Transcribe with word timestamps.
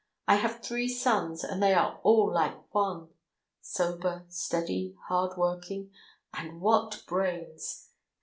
I 0.27 0.37
have 0.37 0.63
three 0.63 0.87
sons, 0.87 1.43
and 1.43 1.61
they 1.61 1.75
are 1.75 1.99
all 2.01 2.33
like 2.33 2.73
one. 2.73 3.09
Sober, 3.61 4.25
steady, 4.29 4.95
hard 5.09 5.37
working, 5.37 5.91
and 6.33 6.59
what 6.59 7.03
brains! 7.05 7.89